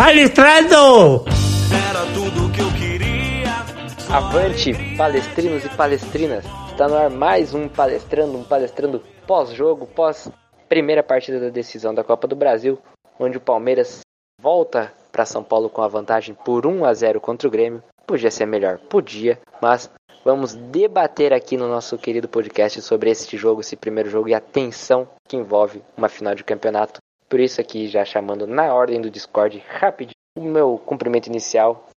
[0.00, 1.26] Palestrando!
[1.70, 3.50] Era tudo que eu queria.
[4.10, 6.42] Avante, palestrinos e palestrinas!
[6.70, 10.30] Está no ar mais um palestrando, um palestrando pós-jogo, pós
[10.70, 12.78] primeira partida da decisão da Copa do Brasil,
[13.18, 14.00] onde o Palmeiras
[14.40, 17.82] volta para São Paulo com a vantagem por 1 a 0 contra o Grêmio.
[18.06, 19.90] Podia ser melhor, podia, mas
[20.24, 24.40] vamos debater aqui no nosso querido podcast sobre este jogo, esse primeiro jogo e a
[24.40, 27.00] tensão que envolve uma final de campeonato.
[27.30, 31.88] Por isso aqui já chamando na ordem do Discord rapidinho o meu cumprimento inicial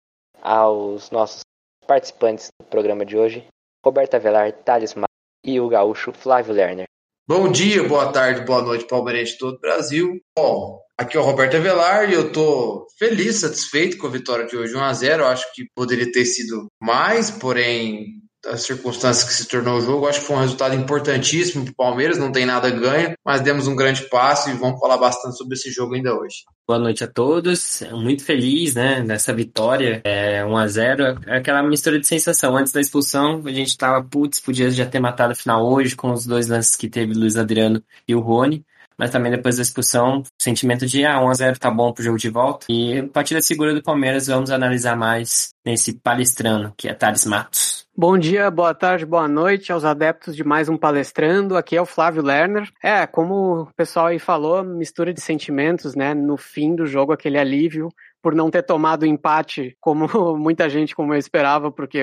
[0.42, 1.41] aos nossos
[1.86, 3.46] participantes do programa de hoje,
[3.82, 5.08] Roberta Velar, Thales Mar
[5.42, 6.84] e o gaúcho Flávio Lerner.
[7.27, 10.20] Bom dia, boa tarde, boa noite, palmeirense de todo o Brasil.
[10.36, 14.56] Bom, aqui é o Roberto Avelar e eu tô feliz, satisfeito com a vitória de
[14.56, 19.48] hoje 1 a 0 Acho que poderia ter sido mais, porém as circunstâncias que se
[19.48, 22.70] tornou o jogo, acho que foi um resultado importantíssimo para o Palmeiras, não tem nada
[22.70, 26.44] ganho, mas demos um grande passo e vamos falar bastante sobre esse jogo ainda hoje.
[26.66, 31.62] Boa noite a todos, muito feliz, né, dessa vitória, é 1 a 0 é aquela
[31.62, 35.36] mistura de sensação, antes da expulsão a gente tava, putz, podia já ter matado a
[35.36, 38.64] final hoje com os dois lances que teve Luiz Adriano e o Rony,
[38.98, 42.66] mas também depois da expulsão, sentimento de ah, 1x0 tá bom pro jogo de volta.
[42.68, 47.81] E partida segura do Palmeiras, vamos analisar mais nesse palestrano, que é Thales Matos.
[47.94, 51.58] Bom dia, boa tarde, boa noite aos adeptos de mais um palestrando.
[51.58, 52.72] Aqui é o Flávio Lerner.
[52.82, 56.14] É, como o pessoal aí falou, mistura de sentimentos, né?
[56.14, 57.90] No fim do jogo, aquele alívio
[58.22, 60.06] por não ter tomado empate, como
[60.38, 62.02] muita gente como eu esperava, porque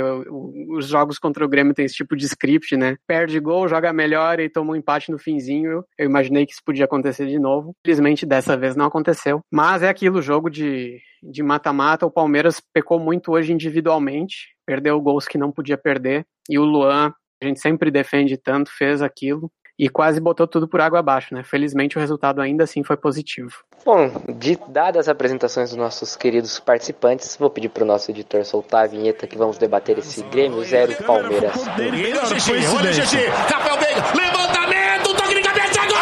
[0.70, 2.96] os jogos contra o Grêmio tem esse tipo de script, né?
[3.08, 5.84] Perde gol, joga melhor e toma um empate no finzinho.
[5.98, 7.74] Eu imaginei que isso podia acontecer de novo.
[7.84, 9.40] Felizmente dessa vez não aconteceu.
[9.52, 12.06] Mas é aquilo, jogo de de mata-mata.
[12.06, 16.28] O Palmeiras pecou muito hoje individualmente, perdeu gols que não podia perder.
[16.48, 20.80] E o Luan, a gente sempre defende tanto, fez aquilo e quase botou tudo por
[20.80, 21.42] água abaixo, né?
[21.42, 23.64] Felizmente o resultado ainda assim foi positivo.
[23.84, 28.46] Bom, de, dadas as apresentações dos nossos queridos participantes, vou pedir para o nosso editor
[28.46, 31.66] soltar a vinheta que vamos debater esse Grêmio 0 Palmeiras.
[31.66, 35.98] Olha o GG, Rafael Veiga, levantamento, toque de cabeça, gol!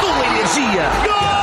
[0.00, 1.33] Com energia, gol!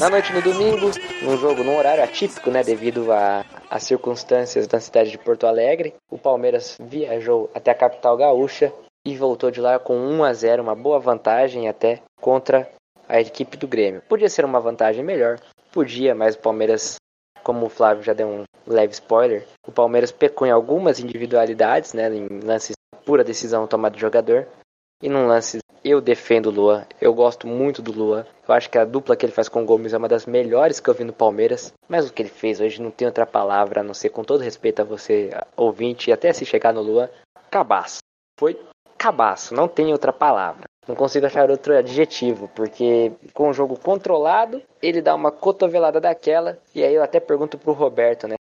[0.00, 0.92] Na noite no domingo,
[1.22, 3.08] num jogo num horário atípico, né, devido
[3.68, 8.72] às circunstâncias da cidade de Porto Alegre, o Palmeiras viajou até a capital gaúcha
[9.04, 12.70] e voltou de lá com 1 a 0, uma boa vantagem até contra
[13.08, 14.00] a equipe do Grêmio.
[14.08, 15.40] Podia ser uma vantagem melhor,
[15.72, 16.94] podia, mas o Palmeiras,
[17.42, 22.08] como o Flávio já deu um leve spoiler, o Palmeiras pecou em algumas individualidades, né,
[22.14, 24.46] em lances pura decisão tomada de jogador,
[25.02, 26.86] e num lance, eu defendo o Luan.
[27.00, 28.24] Eu gosto muito do Luan.
[28.46, 30.80] Eu acho que a dupla que ele faz com o Gomes é uma das melhores
[30.80, 31.72] que eu vi no Palmeiras.
[31.88, 34.42] Mas o que ele fez hoje não tem outra palavra a não ser, com todo
[34.42, 37.08] respeito a você, ouvinte, e até se chegar no Luan,
[37.50, 37.98] cabaço.
[38.38, 38.58] Foi
[38.96, 40.64] cabaço, não tem outra palavra.
[40.88, 46.58] Não consigo achar outro adjetivo, porque com o jogo controlado, ele dá uma cotovelada daquela.
[46.74, 48.37] E aí eu até pergunto pro Roberto, né?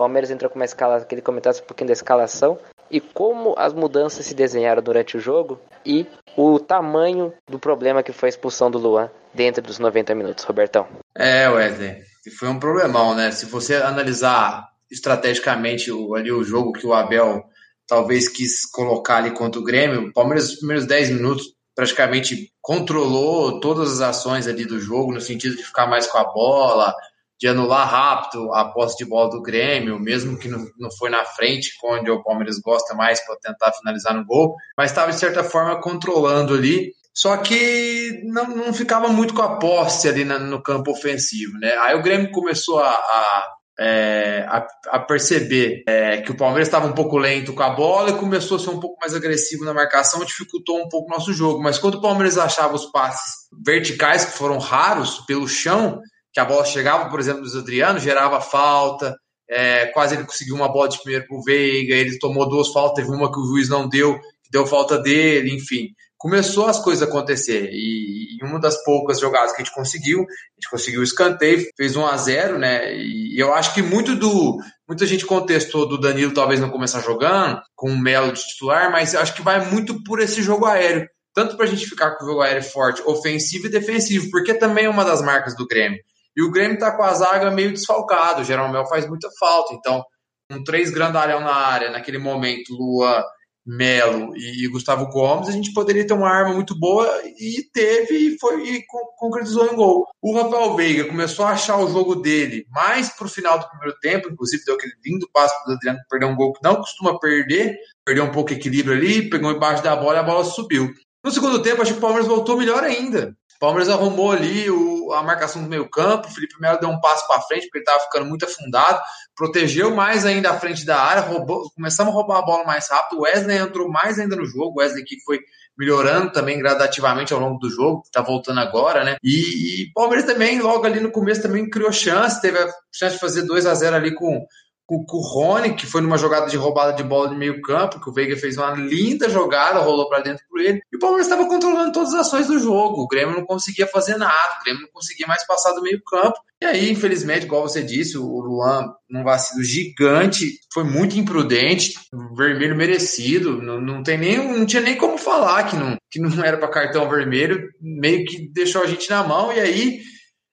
[0.00, 2.58] Palmeiras entrou com uma escala, que ele um pouquinho da escalação
[2.90, 8.10] e como as mudanças se desenharam durante o jogo e o tamanho do problema que
[8.10, 10.88] foi a expulsão do Luan dentro dos 90 minutos, Robertão.
[11.14, 11.98] É, Wesley,
[12.38, 13.30] foi um problemão, né?
[13.30, 17.44] Se você analisar estrategicamente o, ali o jogo que o Abel
[17.86, 23.60] talvez quis colocar ali contra o Grêmio, o Palmeiras nos primeiros 10 minutos praticamente controlou
[23.60, 26.94] todas as ações ali do jogo, no sentido de ficar mais com a bola,
[27.40, 31.24] de anular rápido a posse de bola do Grêmio, mesmo que não, não foi na
[31.24, 35.42] frente, onde o Palmeiras gosta mais para tentar finalizar no gol, mas estava de certa
[35.42, 36.92] forma controlando ali.
[37.14, 41.72] Só que não, não ficava muito com a posse ali na, no campo ofensivo, né?
[41.78, 43.48] Aí o Grêmio começou a, a,
[43.80, 48.10] é, a, a perceber é, que o Palmeiras estava um pouco lento com a bola
[48.10, 51.32] e começou a ser um pouco mais agressivo na marcação, dificultou um pouco o nosso
[51.32, 51.62] jogo.
[51.62, 56.00] Mas quando o Palmeiras achava os passes verticais, que foram raros, pelo chão,
[56.32, 59.16] que a bola chegava, por exemplo, do Adriano, gerava falta,
[59.50, 63.14] é, quase ele conseguiu uma bola de primeiro pro Veiga, ele tomou duas faltas, teve
[63.14, 65.88] uma que o juiz não deu, que deu falta dele, enfim.
[66.16, 67.68] Começou as coisas a acontecer.
[67.72, 71.66] E, e uma das poucas jogadas que a gente conseguiu, a gente conseguiu o escanteio,
[71.76, 72.94] fez 1 a 0 né?
[72.94, 74.58] E eu acho que muito do.
[74.86, 79.14] Muita gente contestou do Danilo talvez não começar jogando, com o Melo de titular, mas
[79.14, 81.08] acho que vai muito por esse jogo aéreo.
[81.34, 84.84] Tanto para a gente ficar com o jogo aéreo forte, ofensivo e defensivo, porque também
[84.84, 85.98] é uma das marcas do Grêmio.
[86.36, 88.42] E o Grêmio tá com a zaga meio desfalcado.
[88.42, 89.74] O Jeromel faz muita falta.
[89.74, 90.04] Então,
[90.50, 93.22] com três grandalhão na área, naquele momento, Luan,
[93.64, 97.06] Melo e Gustavo Gomes, a gente poderia ter uma arma muito boa
[97.38, 98.84] e teve e foi e
[99.16, 100.06] concretizou em gol.
[100.20, 104.28] O Rafael Veiga começou a achar o jogo dele mais pro final do primeiro tempo,
[104.30, 108.24] inclusive deu aquele lindo passo pro Adriano perder um gol que não costuma perder, perdeu
[108.24, 110.90] um pouco de equilíbrio ali, pegou embaixo da bola e a bola subiu.
[111.22, 113.36] No segundo tempo, acho que o Palmeiras voltou melhor ainda.
[113.60, 117.26] Palmeiras arrumou ali o, a marcação do meio campo, o Felipe Melo deu um passo
[117.26, 119.00] para frente, porque ele estava ficando muito afundado,
[119.34, 123.18] protegeu mais ainda a frente da área, roubou, começamos a roubar a bola mais rápido,
[123.18, 125.40] o Wesley entrou mais ainda no jogo, o Wesley que foi
[125.80, 129.16] melhorando também gradativamente ao longo do jogo, está voltando agora, né?
[129.22, 133.20] E, e Palmeiras também, logo ali no começo, também criou chance, teve a chance de
[133.20, 134.44] fazer 2 a 0 ali com
[134.90, 138.10] com, o Rony, que foi numa jogada de roubada de bola de meio campo, que
[138.10, 141.48] o Veiga fez uma linda jogada, rolou para dentro por ele, e o Palmeiras estava
[141.48, 143.02] controlando todas as ações do jogo.
[143.02, 146.38] O Grêmio não conseguia fazer nada, o Grêmio não conseguia mais passar do meio campo.
[146.62, 151.94] E aí, infelizmente, igual você disse, o Luan, num vacilo gigante, foi muito imprudente,
[152.36, 156.44] vermelho merecido, não, não, tem nem, não tinha nem como falar que não, que não
[156.44, 160.00] era para cartão vermelho, meio que deixou a gente na mão, e aí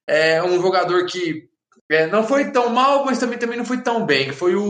[0.07, 1.49] é um jogador que
[1.89, 4.31] é, não foi tão mal, mas também, também não foi tão bem.
[4.31, 4.63] Foi o,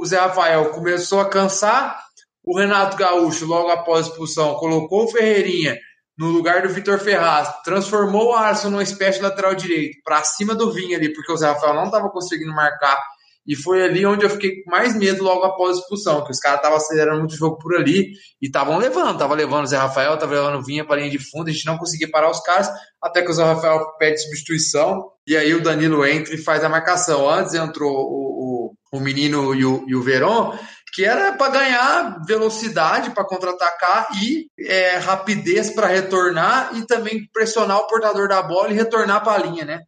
[0.00, 2.00] o Zé Rafael começou a cansar,
[2.44, 5.78] o Renato Gaúcho, logo após a expulsão, colocou o Ferreirinha
[6.18, 10.54] no lugar do Vitor Ferraz, transformou o Alisson numa espécie de lateral direito, para cima
[10.54, 13.02] do Vinha ali, porque o Zé Rafael não estava conseguindo marcar
[13.46, 16.38] e foi ali onde eu fiquei com mais medo logo após a expulsão, que os
[16.38, 19.76] caras estavam acelerando muito o jogo por ali e estavam levando, estavam levando o Zé
[19.76, 22.40] Rafael, estavam levando o Vinha para linha de fundo, a gente não conseguia parar os
[22.40, 22.70] caras,
[23.02, 26.68] até que o Zé Rafael pede substituição e aí o Danilo entra e faz a
[26.68, 27.28] marcação.
[27.28, 30.56] Antes entrou o, o, o menino e o, e o Verón,
[30.92, 37.78] que era para ganhar velocidade para contra-atacar e é, rapidez para retornar e também pressionar
[37.78, 39.80] o portador da bola e retornar para a linha, né?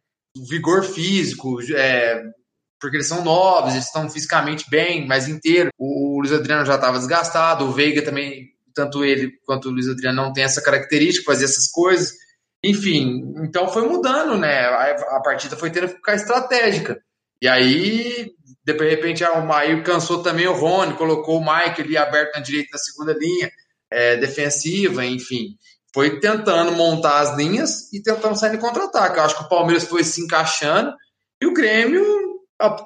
[0.49, 2.21] Vigor físico, é,
[2.85, 5.71] porque eles são novos, eles estão fisicamente bem, mais inteiro.
[5.75, 10.21] O, Luiz Adriano já estava desgastado, o Veiga também, tanto ele quanto o Luiz Adriano
[10.21, 12.13] não tem essa característica, fazer essas coisas.
[12.63, 14.65] Enfim, então foi mudando, né?
[14.67, 16.99] A, a partida foi tendo que ficar estratégica.
[17.41, 18.31] E aí,
[18.63, 22.69] de repente, o Maio cansou também o Rony, colocou o Mike ali aberto na direita
[22.73, 23.49] na segunda linha,
[23.91, 25.57] é, defensiva, enfim.
[25.91, 29.17] Foi tentando montar as linhas e tentando sair no contra-ataque.
[29.17, 30.93] Eu acho que o Palmeiras foi se encaixando
[31.41, 32.24] e o Grêmio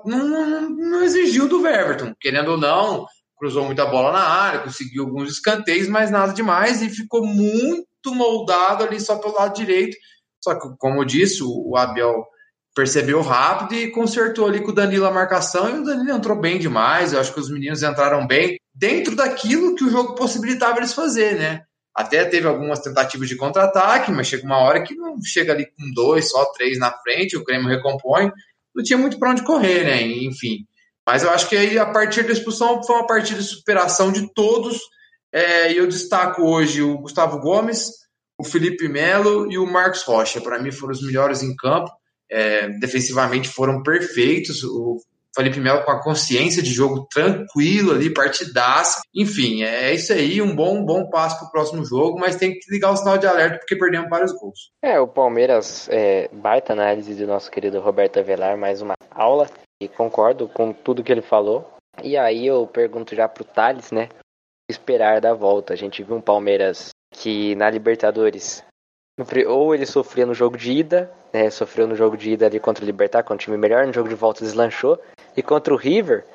[0.05, 2.13] não, não exigiu do Everton.
[2.19, 3.05] Querendo ou não,
[3.37, 8.83] cruzou muita bola na área, conseguiu alguns escanteios, mas nada demais e ficou muito moldado
[8.83, 9.95] ali só pelo lado direito.
[10.43, 12.25] Só que, como eu disse, o Abel
[12.75, 16.59] percebeu rápido e consertou ali com o Danilo a marcação e o Danilo entrou bem
[16.59, 17.13] demais.
[17.13, 21.35] Eu acho que os meninos entraram bem dentro daquilo que o jogo possibilitava eles fazer,
[21.37, 21.63] né?
[21.93, 25.91] Até teve algumas tentativas de contra-ataque, mas chega uma hora que não chega ali com
[25.93, 28.31] dois, só três na frente, o Grêmio recompõe
[28.75, 30.01] não tinha muito para onde correr, né?
[30.01, 30.65] Enfim.
[31.05, 34.31] Mas eu acho que aí, a partir da expulsão, foi uma partida de superação de
[34.33, 34.79] todos.
[35.31, 37.89] É, e eu destaco hoje o Gustavo Gomes,
[38.37, 40.39] o Felipe Melo e o Marcos Rocha.
[40.39, 41.91] Para mim, foram os melhores em campo.
[42.29, 44.63] É, defensivamente foram perfeitos.
[44.63, 45.01] O
[45.35, 49.01] Felipe Melo com a consciência de jogo tranquilo ali, partidaça.
[49.15, 52.71] Enfim, é isso aí, um bom, bom passo para o próximo jogo, mas tem que
[52.71, 54.71] ligar o sinal de alerta porque perdemos vários gols.
[54.81, 59.47] É, o Palmeiras, é, baita análise do nosso querido Roberto Avelar, mais uma aula,
[59.81, 61.69] e concordo com tudo que ele falou.
[62.03, 64.09] E aí eu pergunto já pro Thales, né?
[64.69, 65.73] Esperar da volta.
[65.73, 68.63] A gente viu um Palmeiras que na Libertadores
[69.47, 72.83] ou ele sofria no jogo de ida, né, sofreu no jogo de ida ali contra
[72.83, 74.99] o Libertar, com um time melhor, no jogo de volta deslanchou,
[75.35, 76.25] e contra o River,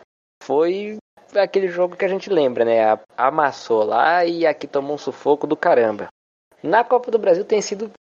[0.43, 0.99] foi
[1.35, 2.99] aquele jogo que a gente lembra, né?
[3.17, 6.09] Amassou lá e aqui tomou um sufoco do caramba.
[6.63, 7.91] Na Copa do Brasil tem sido,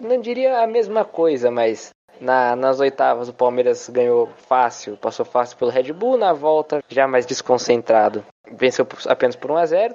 [0.00, 5.56] não diria a mesma coisa, mas na, nas oitavas o Palmeiras ganhou fácil, passou fácil
[5.56, 9.94] pelo Red Bull, na volta já mais desconcentrado, venceu apenas por 1 a 0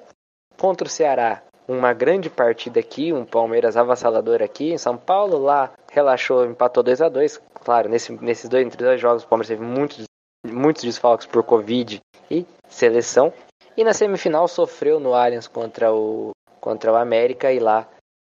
[0.58, 5.72] Contra o Ceará, uma grande partida aqui, um Palmeiras avassalador aqui em São Paulo, lá
[5.92, 9.64] relaxou, empatou 2 a 2 Claro, nesse, nesses dois, entre dois jogos o Palmeiras teve
[9.64, 10.06] muitos
[10.46, 13.34] muitos desfalques por Covid e seleção.
[13.76, 16.32] E na semifinal sofreu no Allianz contra o,
[16.62, 17.88] contra o América e lá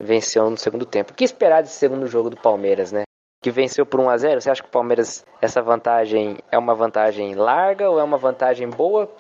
[0.03, 1.13] venceu no segundo tempo.
[1.13, 3.05] O que esperar desse segundo jogo do Palmeiras, né?
[3.43, 6.75] que venceu por 1 a 0 Você acha que o Palmeiras, essa vantagem é uma
[6.75, 9.11] vantagem larga ou é uma vantagem boa?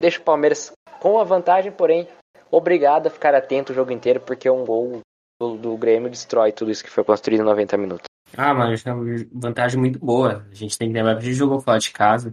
[0.00, 2.06] Deixa o Palmeiras com a vantagem, porém,
[2.50, 5.00] obrigado a ficar atento o jogo inteiro, porque um gol
[5.40, 8.04] do, do Grêmio destrói tudo isso que foi construído em 90 minutos.
[8.36, 10.46] Ah, mas é uma vantagem muito boa.
[10.50, 12.32] A gente tem que lembrar que a gente jogou fora de casa.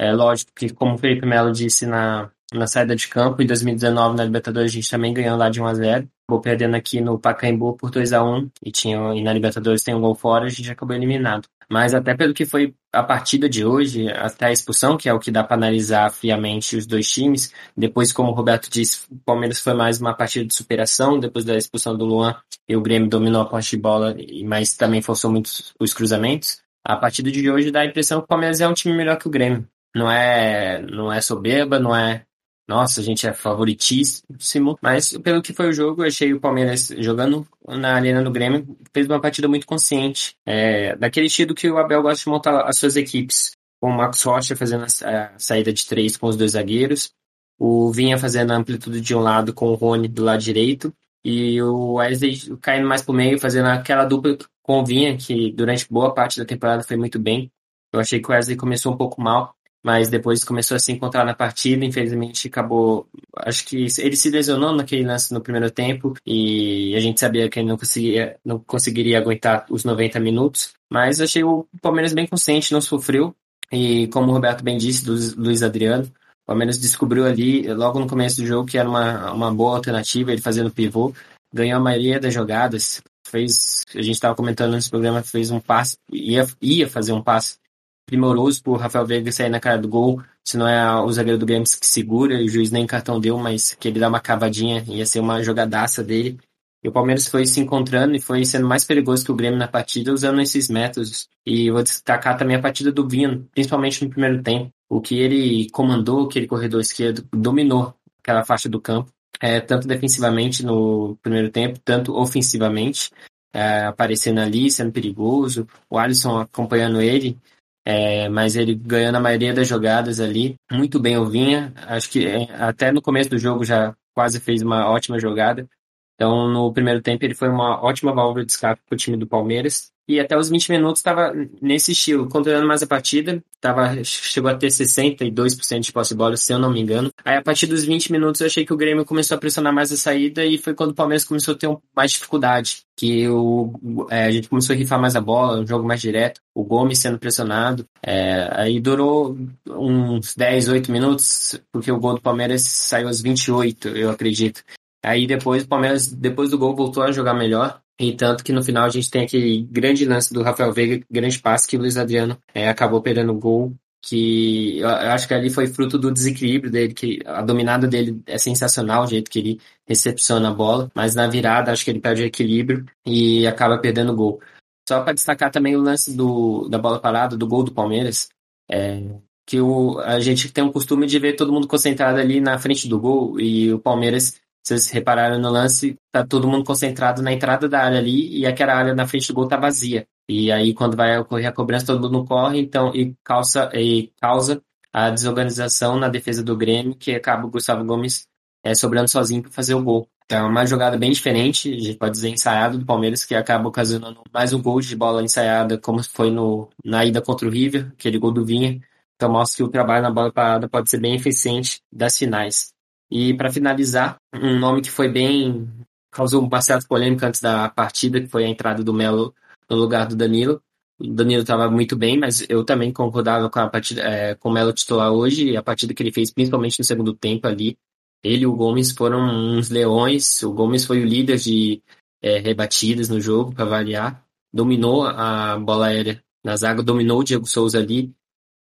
[0.00, 4.16] É lógico que, como o Felipe Melo disse na, na saída de campo, em 2019
[4.16, 7.18] na Libertadores a gente também ganhou lá de 1 a 0 Vou perdendo aqui no
[7.18, 10.48] Pacaembu por 2 a 1 e, tinha, e na Libertadores tem um gol fora, a
[10.48, 11.46] gente acabou eliminado.
[11.70, 15.18] Mas até pelo que foi a partida de hoje, até a expulsão, que é o
[15.18, 19.60] que dá para analisar friamente os dois times, depois, como o Roberto disse, o Palmeiras
[19.60, 22.36] foi mais uma partida de superação, depois da expulsão do Luan,
[22.68, 26.62] e o Grêmio dominou a posse de bola, mas também forçou muito os cruzamentos.
[26.84, 29.26] A partida de hoje dá a impressão que o Palmeiras é um time melhor que
[29.26, 29.66] o Grêmio.
[29.94, 32.24] Não é, não é soberba, não é
[32.66, 36.88] nossa, a gente é favoritíssimo, mas pelo que foi o jogo, eu achei o Palmeiras
[36.98, 41.76] jogando na arena do Grêmio, fez uma partida muito consciente, é, daquele estilo que o
[41.76, 45.86] Abel gosta de montar as suas equipes, com o Marcos Rocha fazendo a, saída de
[45.86, 47.12] três com os dois zagueiros,
[47.58, 50.92] o Vinha fazendo a amplitude de um lado com o Rony do lado direito,
[51.22, 55.86] e o Wesley caindo mais pro meio, fazendo aquela dupla com o Vinha, que durante
[55.90, 57.50] boa parte da temporada foi muito bem.
[57.92, 59.54] Eu achei que o Wesley começou um pouco mal,
[59.84, 64.74] mas depois começou a se encontrar na partida, infelizmente acabou, acho que ele se lesionou
[64.74, 69.18] naquele lance no primeiro tempo e a gente sabia que ele não conseguiria, não conseguiria
[69.18, 73.36] aguentar os 90 minutos, mas achei o Palmeiras bem consciente, não sofreu.
[73.70, 78.06] E como o Roberto bem disse, do Luiz Adriano, o Palmeiras descobriu ali, logo no
[78.06, 81.12] começo do jogo, que era uma, uma boa alternativa, ele fazendo pivô,
[81.52, 85.96] ganhou a maioria das jogadas, fez, a gente estava comentando nesse programa, fez um passe,
[86.10, 87.58] ia, ia fazer um passe
[88.06, 91.46] primoroso por Rafael Veiga sair na cara do gol, se não é o zagueiro do
[91.46, 94.84] Grêmio que segura, e o juiz nem cartão deu, mas que ele dá uma cavadinha,
[94.86, 96.38] ia ser uma jogadaça dele.
[96.84, 99.66] E o Palmeiras foi se encontrando e foi sendo mais perigoso que o Grêmio na
[99.66, 101.28] partida usando esses métodos.
[101.46, 104.70] E vou destacar também a partida do Vinha, principalmente no primeiro tempo.
[104.86, 110.62] O que ele comandou, aquele corredor esquerdo, dominou aquela faixa do campo, é, tanto defensivamente
[110.62, 113.10] no primeiro tempo, tanto ofensivamente,
[113.50, 115.66] é, aparecendo ali, sendo perigoso.
[115.88, 117.38] O Alisson acompanhando ele,
[117.84, 122.26] é, mas ele ganhando a maioria das jogadas ali, muito bem o Vinha, acho que
[122.26, 125.68] é, até no começo do jogo já quase fez uma ótima jogada,
[126.14, 129.26] então no primeiro tempo ele foi uma ótima válvula de escape para o time do
[129.26, 134.50] Palmeiras, e até os 20 minutos estava nesse estilo, controlando mais a partida, tava, chegou
[134.50, 137.10] a ter 62% de posse de bola, se eu não me engano.
[137.24, 139.90] Aí a partir dos 20 minutos eu achei que o Grêmio começou a pressionar mais
[139.92, 144.26] a saída e foi quando o Palmeiras começou a ter mais dificuldade, que o, é,
[144.26, 147.18] a gente começou a rifar mais a bola, um jogo mais direto, o Gomes sendo
[147.18, 147.86] pressionado.
[148.02, 153.88] É, aí durou uns 10, 8 minutos, porque o gol do Palmeiras saiu aos 28,
[153.88, 154.62] eu acredito.
[155.04, 157.80] Aí depois o Palmeiras, depois do gol, voltou a jogar melhor.
[157.98, 161.38] E tanto que no final a gente tem aquele grande lance do Rafael Veiga, grande
[161.38, 165.48] passe que o Luiz Adriano é, acabou perdendo o gol, que eu acho que ali
[165.48, 169.60] foi fruto do desequilíbrio dele, que a dominada dele é sensacional, o jeito que ele
[169.86, 174.12] recepciona a bola, mas na virada acho que ele perde o equilíbrio e acaba perdendo
[174.12, 174.40] o gol.
[174.88, 178.28] Só para destacar também o lance do, da bola parada, do gol do Palmeiras,
[178.70, 179.02] é,
[179.46, 182.88] que o, a gente tem um costume de ver todo mundo concentrado ali na frente
[182.88, 187.68] do gol e o Palmeiras vocês repararam no lance, tá todo mundo concentrado na entrada
[187.68, 190.06] da área ali e aquela área na frente do gol tá vazia.
[190.28, 194.62] E aí, quando vai ocorrer a cobrança, todo mundo corre, então, e causa, e causa
[194.92, 198.26] a desorganização na defesa do Grêmio, que acaba o Gustavo Gomes
[198.64, 200.08] é, sobrando sozinho para fazer o gol.
[200.24, 203.68] Então, é uma jogada bem diferente, a gente pode dizer ensaiado do Palmeiras, que acaba
[203.68, 207.92] ocasionando mais um gol de bola ensaiada, como foi no, na ida contra o River,
[207.92, 208.80] aquele gol do Vinha.
[209.16, 212.73] Então, mostra que o trabalho na bola parada pode ser bem eficiente das finais.
[213.10, 215.68] E para finalizar, um nome que foi bem.
[216.10, 219.34] causou uma certa polêmica antes da partida, que foi a entrada do Melo
[219.68, 220.62] no lugar do Danilo.
[220.98, 224.52] O Danilo estava muito bem, mas eu também concordava com a partida, é, com o
[224.52, 227.76] Melo titular hoje, e a partida que ele fez, principalmente no segundo tempo ali.
[228.22, 230.42] Ele e o Gomes foram uns leões.
[230.42, 231.82] O Gomes foi o líder de
[232.22, 234.24] é, rebatidas no jogo, para variar.
[234.52, 238.14] Dominou a bola aérea na zaga, dominou o Diego Souza ali.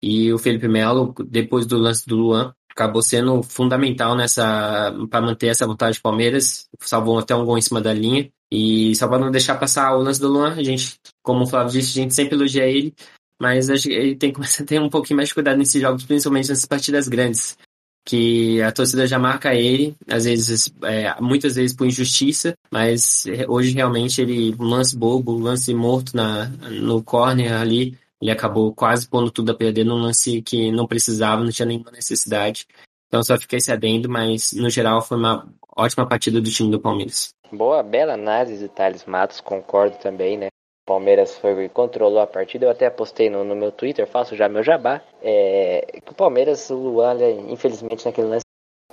[0.03, 5.49] E o Felipe Melo, depois do lance do Luan, acabou sendo fundamental nessa para manter
[5.49, 8.31] essa vontade de Palmeiras, salvou até um gol em cima da linha.
[8.51, 11.73] E só para não deixar passar o lance do Luan, a gente, como o Flávio
[11.73, 12.95] disse, a gente sempre elogia ele,
[13.41, 16.49] mas ele tem que começar a ter um pouquinho mais de cuidado nesses jogos, principalmente
[16.49, 17.57] nessas partidas grandes.
[18.05, 23.73] Que a torcida já marca ele, às vezes, é, muitas vezes por injustiça, mas hoje
[23.73, 29.09] realmente ele, um lance bobo, um lance morto na, no corner ali, ele acabou quase
[29.09, 32.69] pondo tudo a perder num lance que não precisava, não tinha nenhuma necessidade.
[33.09, 37.31] Então só fiquei sabendo, mas no geral foi uma ótima partida do time do Palmeiras.
[37.51, 40.47] Boa, bela análise Thales Matos, concordo também, né?
[40.87, 42.67] Palmeiras foi controlou a partida.
[42.67, 45.03] Eu até postei no, no meu Twitter, faço já meu jabá.
[45.21, 47.17] É, que o Palmeiras, o Luan,
[47.49, 48.45] infelizmente naquele lance,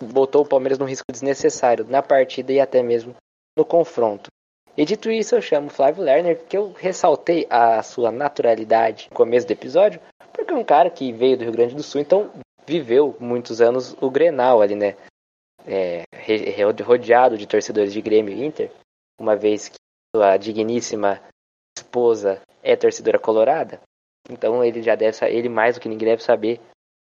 [0.02, 3.16] botou o Palmeiras num risco desnecessário na partida e até mesmo
[3.56, 4.30] no confronto.
[4.78, 9.46] E dito isso, eu chamo Flávio Lerner, que eu ressaltei a sua naturalidade no começo
[9.46, 10.00] do episódio,
[10.32, 12.32] porque é um cara que veio do Rio Grande do Sul, então
[12.66, 14.96] viveu muitos anos o Grenal ali, né?
[15.68, 16.04] É,
[16.84, 18.72] rodeado de torcedores de Grêmio e Inter,
[19.20, 19.76] uma vez que
[20.16, 21.22] sua digníssima
[21.78, 23.80] esposa é torcedora colorada,
[24.30, 26.60] então ele já deve ele mais do que ninguém deve saber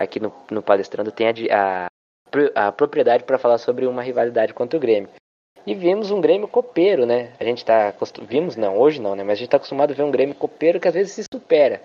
[0.01, 1.87] aqui no, no palestrando tem a,
[2.55, 5.11] a, a propriedade para falar sobre uma rivalidade contra o Grêmio.
[5.67, 7.33] E vimos um Grêmio copeiro, né?
[7.39, 7.95] A gente tá.
[8.23, 9.23] Vimos não, hoje não, né?
[9.23, 11.83] Mas a gente tá acostumado a ver um Grêmio copeiro que às vezes se supera.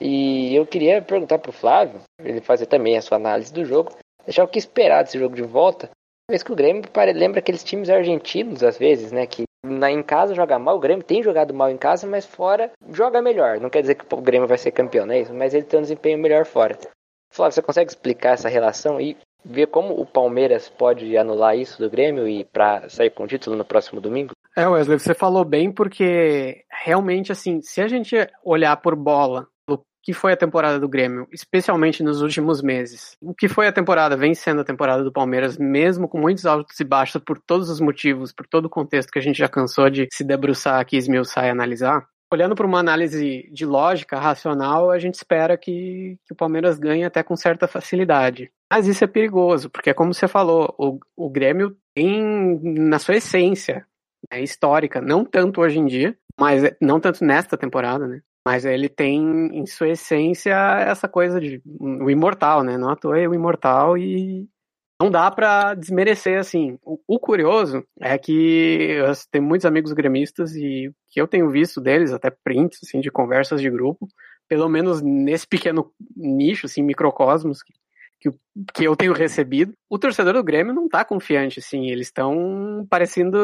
[0.00, 3.92] E eu queria perguntar pro Flávio, ele fazer também a sua análise do jogo,
[4.24, 5.90] deixar o que esperar desse jogo de volta.
[6.30, 6.82] Vez que o Grêmio
[7.14, 9.26] lembra aqueles times argentinos, às vezes, né?
[9.26, 12.70] Que na, em casa joga mal, o Grêmio tem jogado mal em casa, mas fora
[12.90, 13.58] joga melhor.
[13.58, 15.34] Não quer dizer que o Grêmio vai ser campeão, não é isso?
[15.34, 16.78] Mas ele tem um desempenho melhor fora.
[17.32, 19.16] Flávio, você consegue explicar essa relação e
[19.48, 23.56] ver como o Palmeiras pode anular isso do Grêmio e para sair com o título
[23.56, 24.32] no próximo domingo?
[24.56, 28.14] É, Wesley, você falou bem porque realmente assim, se a gente
[28.44, 33.16] olhar por bola, o que foi a temporada do Grêmio, especialmente nos últimos meses.
[33.22, 36.78] O que foi a temporada, vem sendo a temporada do Palmeiras, mesmo com muitos altos
[36.78, 39.88] e baixos por todos os motivos, por todo o contexto que a gente já cansou
[39.88, 44.98] de se debruçar aqui, esmiuçar e analisar olhando para uma análise de lógica racional, a
[44.98, 48.50] gente espera que, que, o Palmeiras ganhe até com certa facilidade.
[48.70, 53.86] Mas isso é perigoso, porque, como você falou, o, o Grêmio tem, na sua essência
[54.30, 58.20] né, histórica, não tanto hoje em dia, mas não tanto nesta temporada, né?
[58.46, 59.20] Mas ele tem
[59.52, 62.78] em sua essência essa coisa de o imortal, né?
[62.78, 64.48] Não à toa é o imortal e
[65.00, 66.78] não dá para desmerecer assim.
[66.82, 71.80] O, o, curioso é que eu tenho muitos amigos gremistas e que eu tenho visto
[71.80, 74.08] deles, até prints assim, de conversas de grupo,
[74.48, 77.62] pelo menos nesse pequeno nicho, assim, microcosmos
[78.20, 78.30] que,
[78.74, 81.90] que eu tenho recebido, o torcedor do Grêmio não tá confiante, assim.
[81.90, 83.38] Eles estão parecendo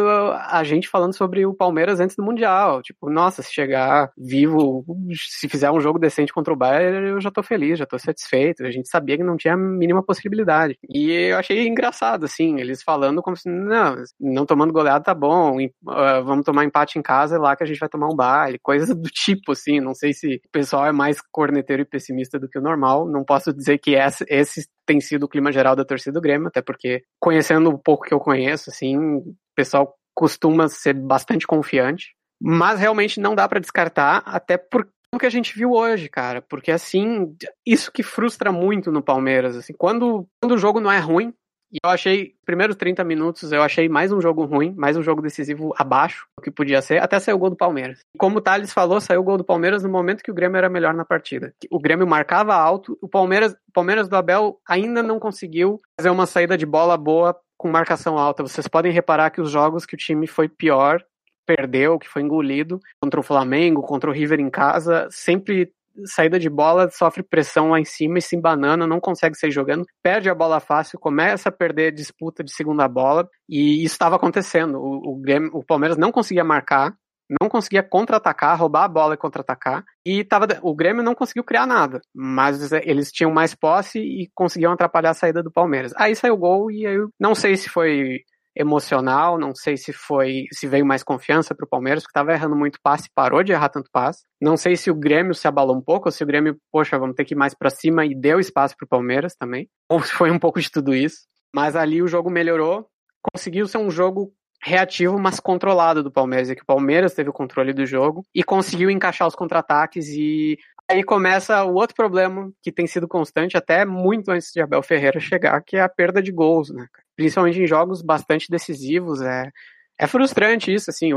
[0.48, 2.82] a gente falando sobre o Palmeiras antes do Mundial.
[2.82, 4.84] Tipo, nossa, se chegar vivo,
[5.14, 8.64] se fizer um jogo decente contra o Bayern, eu já tô feliz, já tô satisfeito.
[8.64, 10.78] A gente sabia que não tinha a mínima possibilidade.
[10.88, 15.58] E eu achei engraçado, assim, eles falando como se, não, não tomando goleada tá bom,
[15.58, 18.58] uh, vamos tomar empate em casa, é lá que a gente vai tomar um baile,
[18.58, 19.80] coisas do tipo, assim.
[19.80, 23.08] Não sei se o pessoal é mais corneteiro e pessimista do que o normal.
[23.08, 26.60] Não posso dizer que esse, tem sido o clima geral da torcida do Grêmio, até
[26.60, 32.78] porque conhecendo o pouco que eu conheço, assim, o pessoal costuma ser bastante confiante, mas
[32.78, 36.72] realmente não dá para descartar, até por o que a gente viu hoje, cara, porque
[36.72, 41.32] assim, isso que frustra muito no Palmeiras, assim, quando, quando o jogo não é ruim,
[41.74, 45.20] e eu achei, primeiros 30 minutos, eu achei mais um jogo ruim, mais um jogo
[45.20, 47.98] decisivo abaixo do que podia ser, até saiu o gol do Palmeiras.
[48.14, 50.56] E como o Thales falou, saiu o gol do Palmeiras no momento que o Grêmio
[50.56, 51.52] era melhor na partida.
[51.68, 56.26] O Grêmio marcava alto, o Palmeiras, o Palmeiras do Abel ainda não conseguiu fazer uma
[56.26, 58.44] saída de bola boa com marcação alta.
[58.44, 61.04] Vocês podem reparar que os jogos que o time foi pior
[61.44, 65.72] perdeu, que foi engolido contra o Flamengo, contra o River em casa, sempre
[66.04, 69.84] saída de bola, sofre pressão lá em cima e se embanana, não consegue sair jogando,
[70.02, 74.16] perde a bola fácil, começa a perder a disputa de segunda bola, e isso estava
[74.16, 74.78] acontecendo.
[74.78, 76.94] O, o, Grêmio, o Palmeiras não conseguia marcar,
[77.40, 81.66] não conseguia contra-atacar, roubar a bola e contra-atacar, e tava, o Grêmio não conseguiu criar
[81.66, 85.92] nada, mas eles tinham mais posse e conseguiam atrapalhar a saída do Palmeiras.
[85.96, 88.20] Aí saiu o gol e eu não sei se foi
[88.56, 92.56] emocional, não sei se foi, se veio mais confiança para o Palmeiras, que estava errando
[92.56, 94.24] muito passe, parou de errar tanto passe.
[94.40, 97.16] Não sei se o Grêmio se abalou um pouco, ou se o Grêmio, poxa, vamos
[97.16, 100.12] ter que ir mais para cima e deu espaço para o Palmeiras também, ou se
[100.12, 101.26] foi um pouco de tudo isso.
[101.54, 102.86] Mas ali o jogo melhorou,
[103.32, 107.34] conseguiu ser um jogo reativo, mas controlado do Palmeiras, e que o Palmeiras teve o
[107.34, 110.56] controle do jogo e conseguiu encaixar os contra-ataques e
[110.90, 115.18] aí começa o outro problema que tem sido constante até muito antes de Abel Ferreira
[115.20, 116.86] chegar, que é a perda de gols, né?
[117.16, 119.20] principalmente em jogos bastante decisivos.
[119.20, 119.50] É,
[119.98, 121.10] é frustrante isso, assim.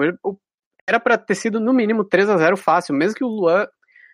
[0.88, 3.68] Era para ter sido no mínimo 3 a 0 fácil, mesmo que o Luan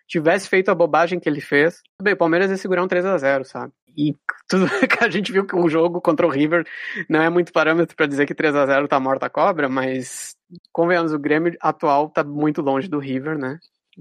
[0.06, 1.80] tivesse feito a bobagem que ele fez.
[2.00, 3.72] Bem, o Palmeiras ia segurar um 3 a 0 sabe?
[3.96, 4.14] E
[4.48, 6.66] tudo que a gente viu que o jogo contra o River
[7.08, 10.36] não é muito parâmetro para dizer que 3 a 0 tá morta a cobra, mas
[10.72, 13.58] convenhamos, o Grêmio atual tá muito longe do River, né?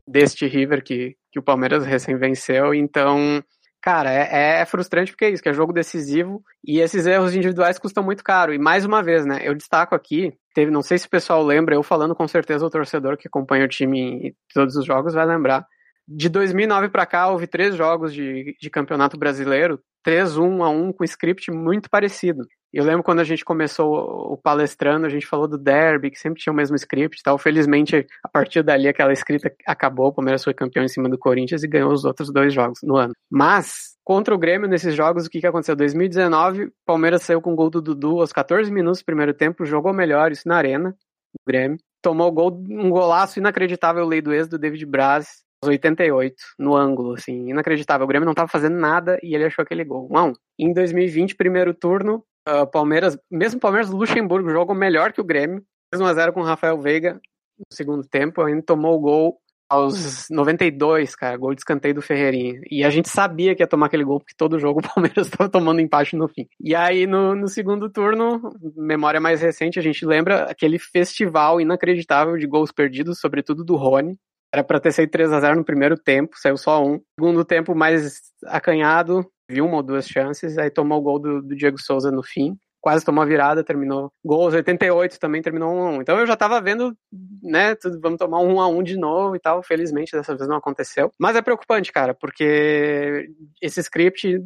[0.08, 3.44] Deste River que, que o Palmeiras recém venceu, então
[3.84, 7.78] Cara, é, é, frustrante porque é isso, que é jogo decisivo e esses erros individuais
[7.78, 8.54] custam muito caro.
[8.54, 11.76] E mais uma vez, né, eu destaco aqui, teve, não sei se o pessoal lembra,
[11.76, 15.26] eu falando com certeza o torcedor que acompanha o time em todos os jogos vai
[15.26, 15.68] lembrar.
[16.08, 21.04] De 2009 para cá, houve três jogos de, de campeonato brasileiro, 3-1 a 1 com
[21.04, 22.46] script muito parecido.
[22.74, 26.42] Eu lembro quando a gente começou o palestrando, a gente falou do derby, que sempre
[26.42, 27.38] tinha o mesmo script e tal.
[27.38, 30.08] Felizmente, a partir dali, aquela escrita acabou.
[30.08, 32.96] O Palmeiras foi campeão em cima do Corinthians e ganhou os outros dois jogos no
[32.98, 33.14] ano.
[33.30, 35.76] Mas, contra o Grêmio, nesses jogos, o que, que aconteceu?
[35.76, 39.66] 2019, o Palmeiras saiu com o gol do Dudu aos 14 minutos do primeiro tempo,
[39.66, 40.96] jogou melhor, isso na arena,
[41.32, 41.78] o Grêmio.
[42.02, 47.50] Tomou gol, um golaço inacreditável, lei do ex do David Braz, 88, no ângulo, assim,
[47.50, 48.06] inacreditável.
[48.06, 50.08] O Grêmio não estava fazendo nada e ele achou aquele gol.
[50.12, 50.34] 1 a 1.
[50.60, 56.06] Em 2020, primeiro turno, uh, Palmeiras, mesmo Palmeiras Luxemburgo jogou melhor que o Grêmio, 1
[56.06, 57.20] a 0 com o Rafael Veiga
[57.58, 59.38] no segundo tempo, ainda tomou o gol
[59.74, 62.62] aos 92, cara, gol de escanteio do Ferreirinha.
[62.70, 65.50] E a gente sabia que ia tomar aquele gol, porque todo jogo o Palmeiras estava
[65.50, 66.48] tomando empate no fim.
[66.60, 72.38] E aí, no, no, segundo turno, memória mais recente, a gente lembra aquele festival inacreditável
[72.38, 74.16] de gols perdidos, sobretudo do Rony.
[74.54, 77.02] Era para ter saído 3 a 0 no primeiro tempo, saiu só um.
[77.20, 81.56] Segundo tempo mais acanhado, viu uma ou duas chances, aí tomou o gol do, do
[81.56, 82.56] Diego Souza no fim.
[82.80, 84.12] Quase tomou a virada, terminou.
[84.24, 86.02] Gols 88 também terminou 1 a 1.
[86.02, 86.96] Então eu já tava vendo,
[87.42, 89.64] né, tudo, vamos tomar um 1 a 1 de novo e tal.
[89.64, 91.10] Felizmente dessa vez não aconteceu.
[91.18, 94.40] Mas é preocupante, cara, porque esse script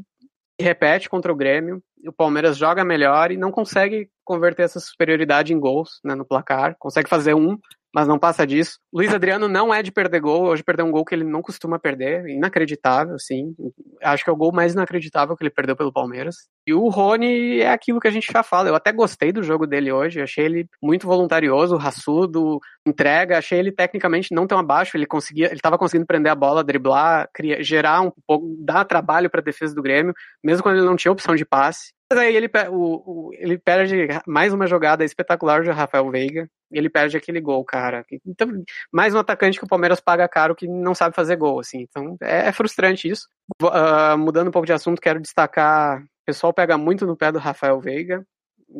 [0.59, 5.59] repete contra o Grêmio, o Palmeiras joga melhor e não consegue converter essa superioridade em
[5.59, 6.75] gols né, no placar.
[6.79, 7.57] Consegue fazer um,
[7.93, 8.79] mas não passa disso.
[8.93, 11.79] Luiz Adriano não é de perder gol, hoje perdeu um gol que ele não costuma
[11.79, 13.55] perder, inacreditável, sim.
[14.03, 16.35] Acho que é o gol mais inacreditável que ele perdeu pelo Palmeiras.
[16.65, 18.69] E o Rony é aquilo que a gente já fala.
[18.69, 23.71] Eu até gostei do jogo dele hoje, achei ele muito voluntarioso, raçudo, entrega, achei ele
[23.71, 28.01] tecnicamente não tão abaixo, ele conseguia, ele estava conseguindo prender a bola, driblar, criar, gerar
[28.01, 31.35] um pouco, dar trabalho para a defesa do Grêmio, mesmo quando ele não tinha opção
[31.35, 31.96] de passe.
[32.09, 36.49] Mas aí ele, o, o, ele perde mais uma jogada espetacular de Rafael Veiga.
[36.71, 38.05] Ele perde aquele gol, cara.
[38.25, 41.81] Então, mais um atacante que o Palmeiras paga caro que não sabe fazer gol, assim.
[41.81, 43.27] Então, é, é frustrante isso.
[43.61, 46.01] Uh, mudando um pouco de assunto, quero destacar.
[46.01, 48.25] O pessoal pega muito no pé do Rafael Veiga.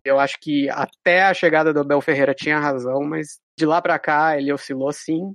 [0.05, 3.97] Eu acho que até a chegada do Abel Ferreira tinha razão, mas de lá para
[3.99, 5.33] cá ele oscilou sim.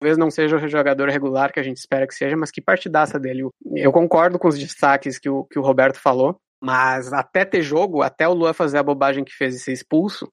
[0.00, 3.18] Talvez não seja o jogador regular que a gente espera que seja, mas que partidaça
[3.18, 3.48] dele.
[3.74, 6.40] Eu concordo com os destaques que o, que o Roberto falou.
[6.60, 10.30] Mas até ter jogo, até o Luan fazer a bobagem que fez e ser expulso,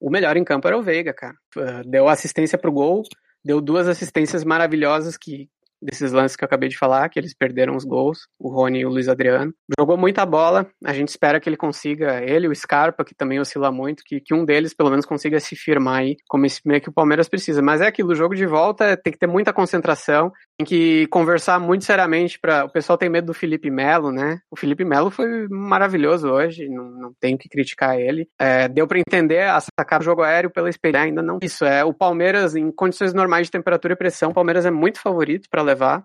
[0.00, 1.34] o melhor em campo era o Veiga, cara.
[1.56, 3.02] Ah, deu assistência pro gol,
[3.44, 5.48] deu duas assistências maravilhosas que
[5.82, 8.86] desses lances que eu acabei de falar, que eles perderam os gols, o Rony e
[8.86, 9.52] o Luiz Adriano.
[9.78, 13.70] Jogou muita bola, a gente espera que ele consiga, ele o Scarpa, que também oscila
[13.72, 16.88] muito, que, que um deles pelo menos consiga se firmar aí, como esse meio que
[16.88, 17.60] o Palmeiras precisa.
[17.60, 21.58] Mas é aquilo, o jogo de volta tem que ter muita concentração, tem que conversar
[21.58, 24.38] muito seriamente para O pessoal tem medo do Felipe Melo, né?
[24.50, 28.28] O Felipe Melo foi maravilhoso hoje, não, não tenho que criticar ele.
[28.38, 31.38] É, deu para entender a sacar o jogo aéreo pela experiência, ainda não.
[31.42, 35.00] Isso, é o Palmeiras, em condições normais de temperatura e pressão, o Palmeiras é muito
[35.00, 36.04] favorito para levar.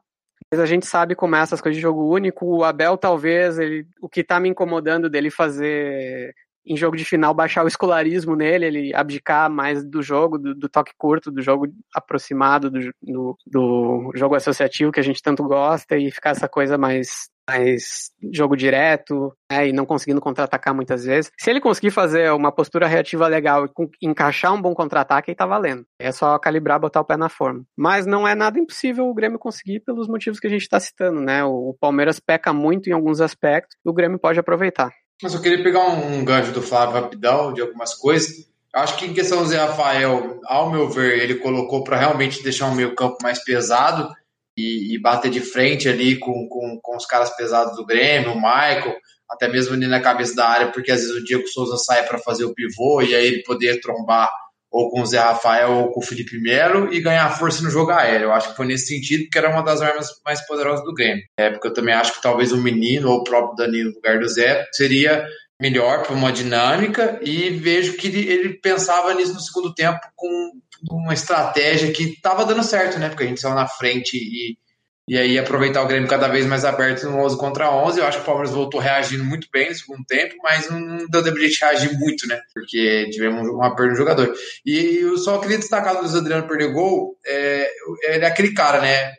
[0.52, 2.46] Mas a gente sabe como é essas coisas de jogo único.
[2.46, 6.34] O Abel, talvez, ele, o que tá me incomodando dele fazer
[6.66, 10.68] em jogo de final baixar o escolarismo nele, ele abdicar mais do jogo, do, do
[10.68, 15.98] toque curto, do jogo aproximado, do, do, do, jogo associativo que a gente tanto gosta
[15.98, 21.32] e ficar essa coisa mais mais jogo direto, né, e não conseguindo contra-atacar muitas vezes.
[21.40, 25.46] Se ele conseguir fazer uma postura reativa legal e encaixar um bom contra-ataque, aí tá
[25.46, 25.86] valendo.
[26.00, 27.64] É só calibrar, botar o pé na forma.
[27.76, 31.22] Mas não é nada impossível o Grêmio conseguir pelos motivos que a gente está citando,
[31.22, 31.44] né?
[31.44, 34.92] O Palmeiras peca muito em alguns aspectos e o Grêmio pode aproveitar.
[35.22, 38.48] Mas eu queria pegar um, um gancho do Flávio rapidão, de algumas coisas.
[38.74, 42.68] Acho que em questão do Zé Rafael, ao meu ver, ele colocou para realmente deixar
[42.68, 44.14] um meio campo mais pesado
[44.58, 48.36] e, e bater de frente ali com, com, com, os caras pesados do Grêmio, o
[48.36, 48.96] Michael,
[49.30, 52.18] até mesmo ali na cabeça da área, porque às vezes o Diego Souza sai para
[52.18, 54.30] fazer o pivô e aí ele poder trombar
[54.70, 57.92] ou com o Zé Rafael ou com o Felipe Melo e ganhar força no jogo
[57.92, 58.26] aéreo.
[58.26, 61.24] Eu acho que foi nesse sentido, porque era uma das armas mais poderosas do Grêmio.
[61.40, 64.20] É, porque eu também acho que talvez o menino ou o próprio Danilo no lugar
[64.20, 65.26] do Zé seria
[65.60, 70.52] melhor para uma dinâmica e vejo que ele, ele, pensava nisso no segundo tempo com
[70.90, 73.10] uma estratégia que estava dando certo, né?
[73.10, 74.58] Porque a gente saiu na frente e,
[75.08, 78.00] e aí aproveitar o Grêmio cada vez mais aberto no 11 contra 11.
[78.00, 81.24] Eu acho que o Palmeiras voltou reagindo muito bem no segundo tempo, mas não deu
[81.24, 82.40] tempo de reagir muito, né?
[82.54, 84.34] Porque tivemos uma perda de jogador.
[84.66, 87.70] E eu só queria destacar do Adriano perder gol, é,
[88.04, 89.14] ele é aquele cara, né?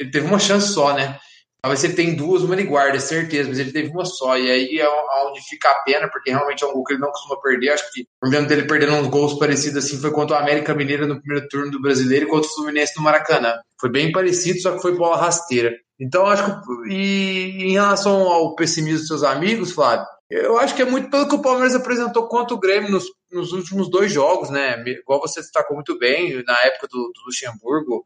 [0.00, 1.18] Ele teve uma chance só, né?
[1.64, 4.36] Talvez ele tem duas, uma ele guarda, certeza, mas ele teve uma só.
[4.36, 4.86] E aí é
[5.26, 7.70] onde fica a pena, porque realmente é um gol que ele não costuma perder.
[7.70, 11.06] Acho que o problema dele perdendo uns gols parecidos assim foi contra o América Mineira
[11.06, 13.54] no primeiro turno do brasileiro e contra o Fluminense no Maracanã.
[13.80, 15.72] Foi bem parecido, só que foi bola rasteira.
[15.98, 16.92] Então, acho que.
[16.92, 21.26] E em relação ao pessimismo dos seus amigos, Flávio, eu acho que é muito pelo
[21.26, 24.84] que o Palmeiras apresentou contra o Grêmio nos, nos últimos dois jogos, né?
[24.86, 28.04] Igual você destacou muito bem, na época do, do Luxemburgo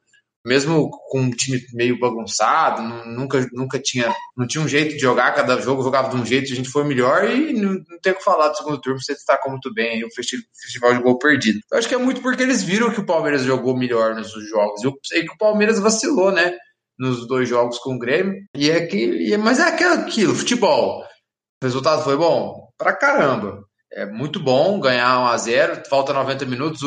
[0.49, 5.35] mesmo com um time meio bagunçado, nunca, nunca tinha, não tinha um jeito de jogar,
[5.35, 8.17] cada jogo jogava de um jeito, a gente foi melhor e não, não tem o
[8.17, 11.61] que falar do segundo turno, você destacou muito bem o festival de gol perdido.
[11.71, 14.83] Eu acho que é muito porque eles viram que o Palmeiras jogou melhor nos jogos.
[14.83, 16.57] Eu sei que o Palmeiras vacilou, né?
[16.99, 18.35] Nos dois jogos com o Grêmio.
[18.57, 21.03] E é que, mas é aquilo, futebol.
[21.63, 22.69] O resultado foi bom?
[22.79, 23.63] Pra caramba.
[23.93, 26.81] É muito bom ganhar 1 a 0 falta 90 minutos.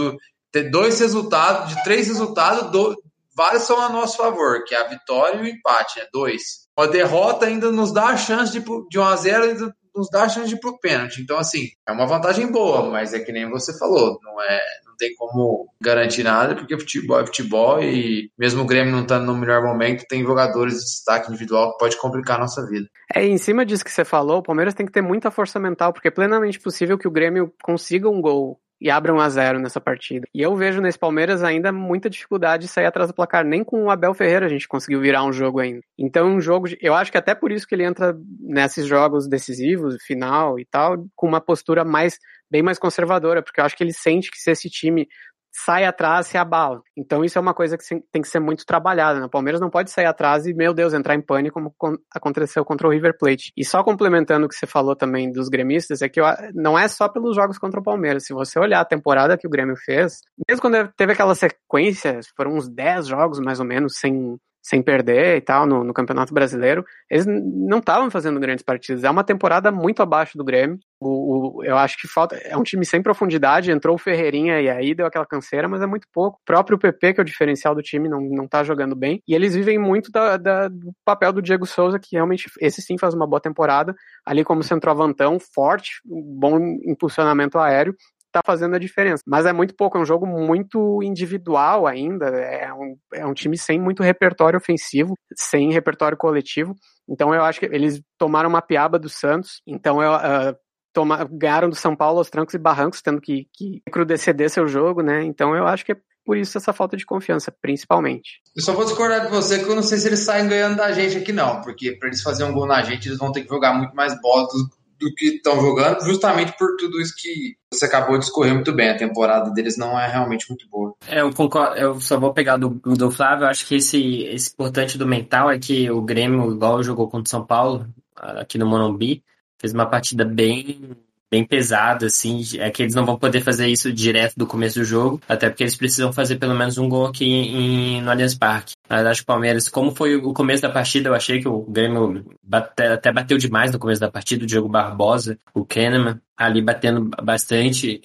[0.51, 2.95] Ter dois resultados, de três resultados, do,
[3.35, 6.05] vários são a nosso favor, que é a vitória e o empate, né?
[6.13, 6.41] Dois.
[6.77, 10.23] A derrota ainda nos dá a chance de, de 1 a 0 ainda nos dá
[10.23, 11.21] a chance de ir pro pênalti.
[11.21, 14.95] Então, assim, é uma vantagem boa, mas é que nem você falou, não é, não
[14.95, 19.37] tem como garantir nada, porque futebol é futebol e mesmo o Grêmio não estando no
[19.37, 22.87] melhor momento, tem jogadores de destaque individual que pode complicar a nossa vida.
[23.13, 25.91] É, em cima disso que você falou, o Palmeiras tem que ter muita força mental,
[25.91, 29.59] porque é plenamente possível que o Grêmio consiga um gol e abre 1 a 0
[29.59, 30.27] nessa partida.
[30.33, 33.45] E eu vejo nesse Palmeiras ainda muita dificuldade de sair atrás do placar.
[33.45, 35.81] Nem com o Abel Ferreira a gente conseguiu virar um jogo ainda.
[35.97, 39.27] Então, um jogo, de, eu acho que até por isso que ele entra nesses jogos
[39.29, 42.17] decisivos, final e tal, com uma postura mais
[42.49, 45.07] bem mais conservadora, porque eu acho que ele sente que se esse time
[45.51, 46.81] sai atrás se abala.
[46.95, 49.19] Então isso é uma coisa que tem que ser muito trabalhada.
[49.19, 49.25] Né?
[49.25, 52.87] O Palmeiras não pode sair atrás e, meu Deus, entrar em pânico como aconteceu contra
[52.87, 53.51] o River Plate.
[53.55, 56.21] E só complementando o que você falou também dos gremistas, é que
[56.53, 58.25] não é só pelos jogos contra o Palmeiras.
[58.25, 62.53] Se você olhar a temporada que o Grêmio fez, mesmo quando teve aquela sequência, foram
[62.53, 66.85] uns 10 jogos mais ou menos sem sem perder e tal no, no Campeonato Brasileiro,
[67.09, 69.03] eles não estavam fazendo grandes partidas.
[69.03, 70.77] É uma temporada muito abaixo do Grêmio.
[70.99, 72.35] O, o, eu acho que falta.
[72.35, 73.71] É um time sem profundidade.
[73.71, 76.37] Entrou o Ferreirinha e aí deu aquela canseira, mas é muito pouco.
[76.41, 79.21] O próprio PP, que é o diferencial do time, não, não tá jogando bem.
[79.27, 82.97] E eles vivem muito da, da, do papel do Diego Souza, que realmente, esse sim
[82.97, 83.95] faz uma boa temporada.
[84.25, 87.95] Ali como centroavantão, forte, bom impulsionamento aéreo
[88.31, 89.23] tá fazendo a diferença.
[89.27, 93.57] Mas é muito pouco, é um jogo muito individual ainda, é um, é um time
[93.57, 96.75] sem muito repertório ofensivo, sem repertório coletivo.
[97.09, 100.55] Então eu acho que eles tomaram uma piaba do Santos, então eu, uh,
[100.93, 105.01] toma, ganharam do São Paulo aos trancos e barrancos, tendo que, que recrudescer seu jogo,
[105.01, 105.23] né?
[105.23, 108.41] Então eu acho que é por isso essa falta de confiança, principalmente.
[108.55, 110.91] Eu só vou discordar de você que eu não sei se eles saem ganhando da
[110.91, 113.49] gente aqui não, porque para eles fazerem um gol na gente, eles vão ter que
[113.49, 114.69] jogar muito mais bola do,
[115.01, 118.89] do que estão jogando, justamente por tudo isso que você acabou de escorrer muito bem.
[118.89, 120.93] A temporada deles não é realmente muito boa.
[121.07, 123.45] É, eu concordo, eu só vou pegar do, do Flávio.
[123.45, 127.27] Eu acho que esse, esse importante do mental é que o Grêmio, igual jogou contra
[127.27, 129.23] o São Paulo, aqui no Morumbi,
[129.59, 130.95] fez uma partida bem
[131.31, 132.43] bem pesado, assim.
[132.59, 135.63] É que eles não vão poder fazer isso direto do começo do jogo, até porque
[135.63, 138.73] eles precisam fazer pelo menos um gol aqui em, no Allianz Parque.
[138.91, 142.25] Acho que o Palmeiras, como foi o começo da partida, eu achei que o Grêmio
[142.43, 147.09] bate, até bateu demais no começo da partida, o Diego Barbosa, o Kahneman, ali batendo
[147.23, 148.01] bastante.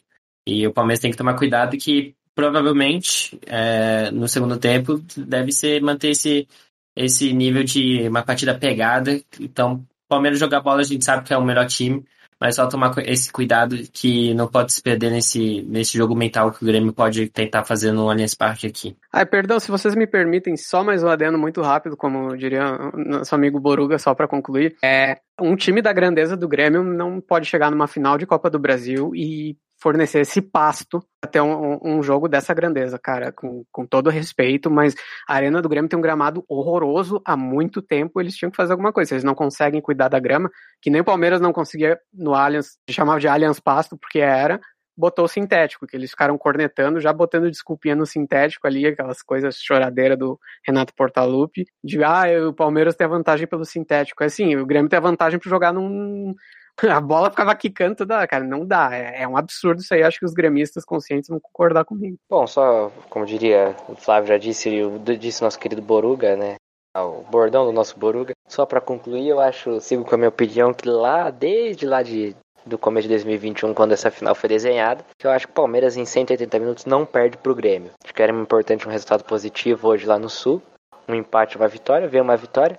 [0.46, 5.82] E o Palmeiras tem que tomar cuidado que provavelmente é, no segundo tempo deve ser
[5.82, 6.46] manter esse,
[6.94, 9.20] esse nível de uma partida pegada.
[9.40, 12.04] Então, Palmeiras jogar bola a gente sabe que é o melhor time,
[12.40, 16.62] mas só tomar esse cuidado que não pode se perder nesse, nesse jogo mental que
[16.62, 18.96] o Grêmio pode tentar fazer no Allianz Parque aqui.
[19.12, 23.34] Ai, perdão, se vocês me permitem, só mais um adendo muito rápido, como diria nosso
[23.34, 24.76] amigo Boruga, só para concluir.
[24.82, 28.58] É, um time da grandeza do Grêmio não pode chegar numa final de Copa do
[28.58, 34.10] Brasil e fornecer esse pasto até um, um, jogo dessa grandeza, cara, com, com todo
[34.10, 34.94] respeito, mas
[35.28, 38.72] a Arena do Grêmio tem um gramado horroroso há muito tempo, eles tinham que fazer
[38.72, 42.34] alguma coisa, eles não conseguem cuidar da grama, que nem o Palmeiras não conseguia no
[42.34, 44.60] Allianz, chamava de Allianz Pasto, porque era,
[44.96, 50.18] botou sintético, que eles ficaram cornetando, já botando desculpinha no sintético ali, aquelas coisas choradeiras
[50.18, 54.22] do Renato Portaluppi, de ah, o Palmeiras tem a vantagem pelo sintético.
[54.22, 56.34] É assim, o Grêmio tem a vantagem para jogar num,
[56.90, 60.18] a bola ficava quicando toda cara, não dá, é, é, um absurdo isso aí, acho
[60.18, 62.16] que os gremistas conscientes vão concordar comigo.
[62.28, 66.56] Bom, só, como diria, o Flávio já disse, e o, disse nosso querido Boruga, né,
[66.96, 70.72] o bordão do nosso Boruga, só para concluir, eu acho, sigo com a minha opinião,
[70.72, 72.34] que lá, desde lá de
[72.66, 75.96] do começo de 2021, quando essa final foi desenhada, que eu acho que o Palmeiras
[75.96, 77.92] em 180 minutos não perde pro Grêmio.
[78.02, 80.60] Acho que era importante um resultado positivo hoje lá no Sul,
[81.08, 82.76] um empate, uma vitória, veio uma vitória,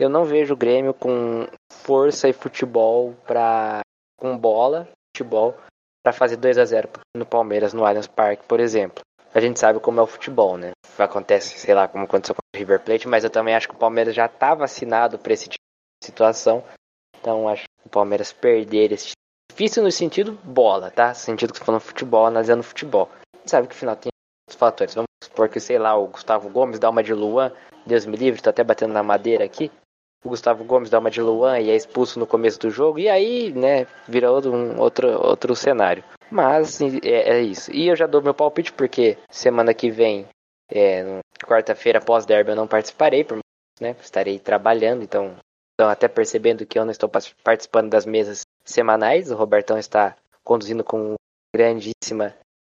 [0.00, 3.80] eu não vejo o Grêmio com força e futebol para
[4.18, 5.54] com bola, futebol
[6.02, 9.04] para fazer 2 a 0 no Palmeiras no Allianz Parque, por exemplo.
[9.34, 10.70] A gente sabe como é o futebol, né?
[10.98, 13.78] Acontece, sei lá, como aconteceu com o River Plate, mas eu também acho que o
[13.78, 15.62] Palmeiras já está vacinado para esse tipo
[16.02, 16.64] de situação.
[17.20, 19.12] Então acho que o Palmeiras perder esse
[19.52, 21.10] difícil no sentido bola, tá?
[21.10, 23.10] No sentido que você falando futebol, analisando futebol.
[23.34, 24.10] A gente sabe que final tem
[24.46, 24.94] outros fatores.
[24.94, 27.52] Vamos supor que, sei lá, o Gustavo Gomes dá uma de Luan,
[27.84, 29.70] Deus me livre, tô até batendo na madeira aqui
[30.24, 33.08] o Gustavo Gomes dá uma de Luan e é expulso no começo do jogo, e
[33.08, 36.04] aí, né, vira outro, um, outro, outro cenário.
[36.30, 37.72] Mas é, é, isso.
[37.72, 40.26] E eu já dou meu palpite porque semana que vem,
[40.70, 43.38] é, quarta-feira, pós-derby, eu não participarei, por,
[43.80, 45.36] né, estarei trabalhando, então
[45.72, 47.10] estão até percebendo que eu não estou
[47.42, 49.30] participando das mesas semanais.
[49.30, 51.14] O Robertão está conduzindo com
[51.54, 52.34] grandíssima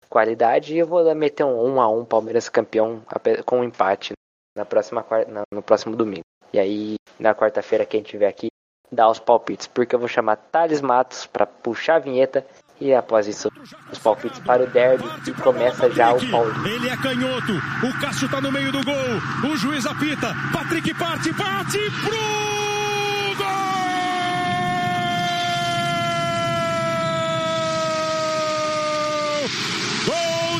[0.09, 3.03] qualidade e eu vou meter um 1 a 1 Palmeiras campeão
[3.45, 4.13] com um empate
[4.57, 5.05] na próxima
[5.51, 6.23] no próximo domingo.
[6.53, 8.49] E aí na quarta-feira quem tiver aqui
[8.91, 12.45] dá os palpites, porque eu vou chamar Thales Matos para puxar a vinheta
[12.81, 13.49] e após isso,
[13.93, 16.67] os palpites para o derby e começa já o Paulinho.
[16.67, 17.53] Ele é canhoto,
[17.87, 22.43] o Cássio tá no meio do gol, o juiz apita, Patrick parte, bate pro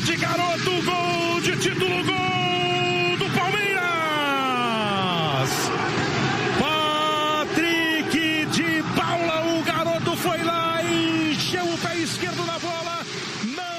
[0.03, 2.42] de garoto, gol de título, gol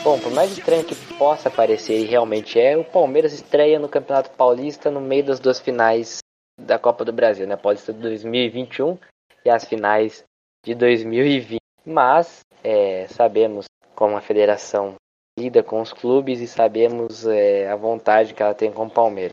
[0.04, 4.28] Bom, por mais estranho que possa parecer e realmente é, o Palmeiras estreia no Campeonato
[4.32, 6.18] Paulista no meio das duas finais
[6.60, 7.56] da Copa do Brasil, né?
[7.56, 8.98] Paulista de 2021
[9.46, 10.22] e as finais
[10.62, 11.58] de 2020.
[11.86, 13.64] Mas é, sabemos
[13.94, 14.96] como a federação
[15.38, 19.32] lida com os clubes e sabemos é, a vontade que ela tem com o Palmeiras.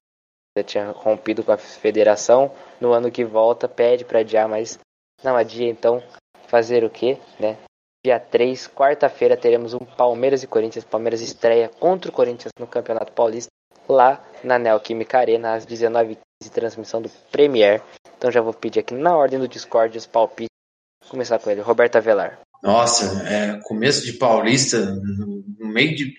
[0.57, 4.79] Já tinha rompido com a federação, no ano que volta pede para adiar, mas
[5.21, 6.01] não adia, então
[6.47, 7.57] fazer o quê, né?
[8.03, 10.83] Dia 3, quarta-feira, teremos um Palmeiras e Corinthians.
[10.83, 13.51] Palmeiras estreia contra o Corinthians no Campeonato Paulista,
[13.87, 17.79] lá na Neoquímica Arena, às 19h15, transmissão do Premier.
[18.17, 20.49] Então já vou pedir aqui na ordem do Discord os palpites.
[21.09, 22.39] Começar com ele, Roberto Avelar.
[22.63, 26.11] Nossa, é, começo de Paulista, no, meio de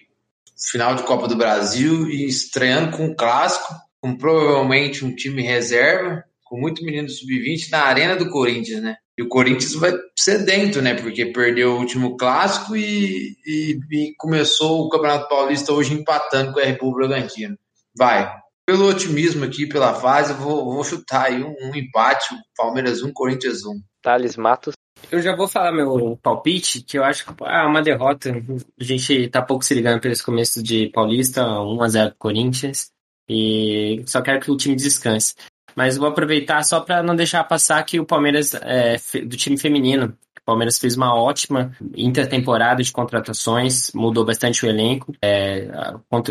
[0.70, 6.22] final de Copa do Brasil e estreando com um clássico, com provavelmente um time reserva,
[6.44, 8.98] com muito menino sub-20 na arena do Corinthians, né?
[9.22, 10.94] E o Corinthians vai sedento, né?
[10.94, 16.58] Porque perdeu o último clássico e, e, e começou o Campeonato Paulista hoje empatando com
[16.58, 17.56] a República Bragantino.
[17.96, 18.34] Vai.
[18.66, 23.12] Pelo otimismo aqui, pela fase, eu vou, vou chutar aí um, um empate, Palmeiras 1,
[23.12, 23.80] Corinthians 1.
[24.02, 24.74] Thales Matos.
[25.10, 28.30] Eu já vou falar meu palpite, que eu acho que ah, uma derrota.
[28.30, 32.90] A gente tá pouco se ligando pelo esse começo de Paulista, 1x0 Corinthians.
[33.28, 35.34] E só quero que o time descanse.
[35.74, 40.16] Mas vou aproveitar só para não deixar passar que o Palmeiras é do time feminino.
[40.42, 45.14] O Palmeiras fez uma ótima intertemporada de contratações, mudou bastante o elenco.
[45.22, 45.68] É,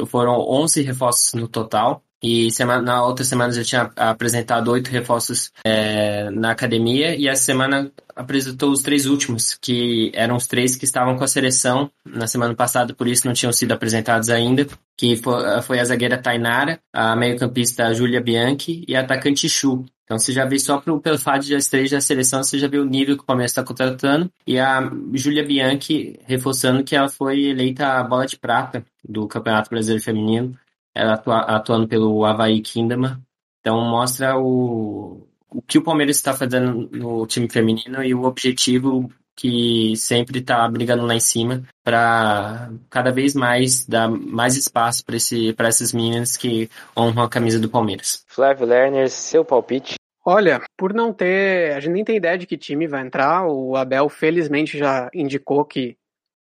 [0.08, 2.04] foram 11 reforços no total.
[2.21, 7.43] E semana, na outra semana já tinha apresentado oito reforços é, na academia e essa
[7.43, 12.27] semana apresentou os três últimos, que eram os três que estavam com a seleção na
[12.27, 17.15] semana passada, por isso não tinham sido apresentados ainda, que foi, a zagueira Tainara, a
[17.15, 19.84] meio-campista Júlia Bianchi e a atacante Chu.
[20.03, 22.67] Então você já vê só pro, pelo fato de as três da seleção, você já
[22.67, 24.29] vê o nível que o Palmeiras está contratando.
[24.45, 29.69] E a Júlia Bianchi reforçando que ela foi eleita a bola de prata do Campeonato
[29.69, 30.53] Brasileiro Feminino
[30.95, 33.17] ela atua, atuando pelo Havaí Kingdom.
[33.60, 39.10] Então mostra o, o que o Palmeiras está fazendo no time feminino e o objetivo
[39.36, 45.15] que sempre está brigando lá em cima para cada vez mais dar mais espaço para
[45.15, 48.23] esse, essas meninas que honram a camisa do Palmeiras.
[48.27, 49.95] Flávio Lerner, seu palpite?
[50.23, 51.73] Olha, por não ter.
[51.73, 53.47] A gente nem tem ideia de que time vai entrar.
[53.47, 55.97] O Abel, felizmente, já indicou que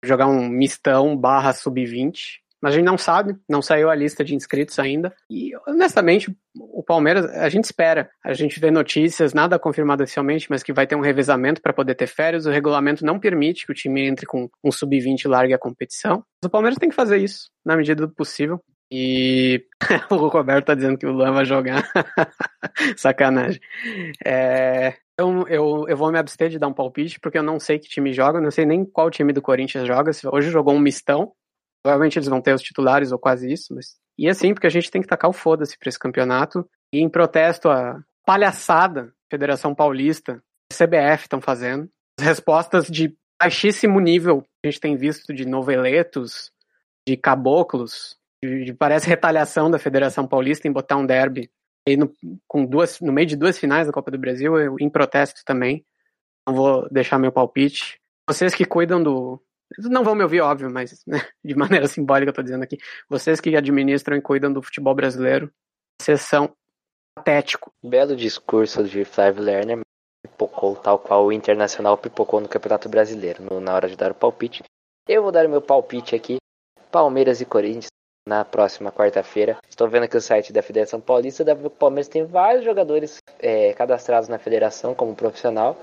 [0.05, 2.39] jogar um mistão barra sub-20.
[2.65, 5.15] Mas a gente não sabe, não saiu a lista de inscritos ainda.
[5.29, 8.09] E, honestamente, o Palmeiras, a gente espera.
[8.25, 11.95] A gente vê notícias, nada confirmado oficialmente, mas que vai ter um revezamento para poder
[11.95, 12.47] ter férias.
[12.47, 16.25] O regulamento não permite que o time entre com um sub-20 e largue a competição.
[16.43, 18.59] Mas o Palmeiras tem que fazer isso, na medida do possível.
[18.91, 19.63] E
[20.11, 21.85] o Roberto tá dizendo que o Luan vai jogar.
[22.97, 23.61] Sacanagem.
[24.25, 27.79] É, eu, eu, eu vou me abster de dar um palpite, porque eu não sei
[27.79, 30.13] que time joga, não sei nem qual time do Corinthians joga.
[30.33, 31.33] Hoje jogou um mistão,
[31.85, 33.97] Provavelmente eles vão ter os titulares ou quase isso, mas.
[34.17, 36.67] E assim, porque a gente tem que tacar o foda-se pra esse campeonato.
[36.91, 40.43] E em protesto à palhaçada Federação Paulista,
[40.73, 41.91] CBF estão fazendo.
[42.19, 46.51] As respostas de baixíssimo nível que a gente tem visto de noveletos,
[47.07, 51.51] de caboclos, de, de parece retaliação da Federação Paulista em botar um derby
[51.87, 52.11] aí no,
[52.49, 55.85] com duas, no meio de duas finais da Copa do Brasil, eu, em protesto também.
[56.47, 58.01] Não vou deixar meu palpite.
[58.29, 59.43] Vocês que cuidam do,
[59.79, 62.79] não vão me ouvir, óbvio, mas né, de maneira simbólica eu tô dizendo aqui.
[63.09, 65.51] Vocês que administram e cuidam do futebol brasileiro,
[66.01, 66.53] vocês são
[67.17, 67.73] patético.
[67.83, 69.81] Belo discurso de Flávio Lerner,
[70.23, 74.15] pipocou tal qual o Internacional pipocou no Campeonato Brasileiro, no, na hora de dar o
[74.15, 74.63] palpite.
[75.07, 76.37] Eu vou dar o meu palpite aqui,
[76.91, 77.89] Palmeiras e Corinthians,
[78.27, 79.59] na próxima quarta-feira.
[79.69, 84.29] Estou vendo aqui o site da Federação Paulista, o Palmeiras tem vários jogadores é, cadastrados
[84.29, 85.77] na federação como profissional,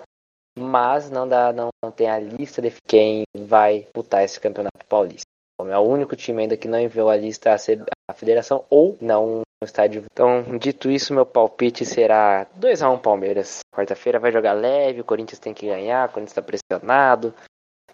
[0.58, 5.26] mas não dá, não, tem a lista de quem vai disputar esse campeonato paulista.
[5.60, 9.66] É o único time ainda que não enviou a lista à federação ou não no
[9.66, 10.04] estádio.
[10.12, 13.60] Então, dito isso, meu palpite será 2 a 1 Palmeiras.
[13.74, 17.34] Quarta-feira vai jogar leve, o Corinthians tem que ganhar, o Corinthians está pressionado,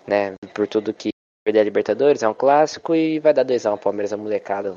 [0.07, 0.33] né?
[0.53, 1.09] Por tudo que
[1.43, 4.73] perder a Libertadores, é um clássico e vai dar 2 a 1 Palmeiras a molecada.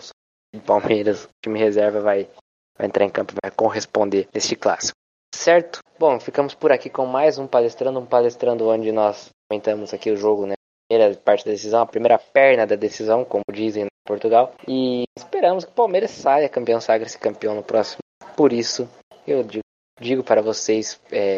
[0.54, 2.28] O Palmeiras, o time reserva vai,
[2.76, 4.99] vai entrar em campo vai corresponder neste clássico.
[5.34, 5.80] Certo?
[5.98, 10.16] Bom, ficamos por aqui com mais um palestrando, um palestrando onde nós comentamos aqui o
[10.16, 10.54] jogo, né?
[10.90, 14.52] primeira parte da decisão, a primeira perna da decisão, como dizem em Portugal.
[14.66, 18.00] E esperamos que o Palmeiras saia campeão, sagre-se campeão no próximo.
[18.36, 18.88] Por isso,
[19.26, 19.64] eu digo,
[20.00, 21.36] digo para vocês é,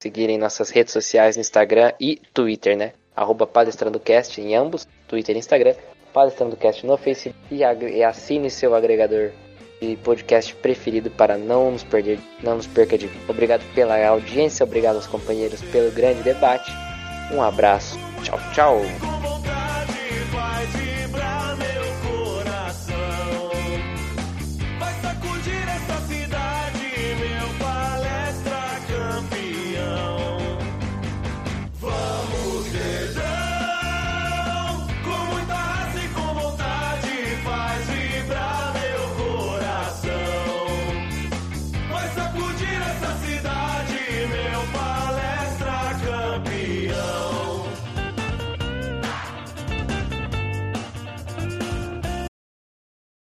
[0.00, 2.92] seguirem nossas redes sociais Instagram e Twitter, né?
[3.14, 5.74] Arroba PalestrandoCast em ambos, Twitter e Instagram.
[6.12, 9.32] PalestrandoCast no Facebook e, e assine seu agregador
[10.02, 13.24] podcast preferido para não nos perder, não nos perca de vida.
[13.28, 16.70] Obrigado pela audiência, obrigado aos companheiros pelo grande debate.
[17.32, 17.98] Um abraço.
[18.22, 18.82] Tchau, tchau.